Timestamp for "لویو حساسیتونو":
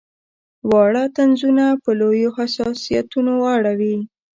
1.99-3.33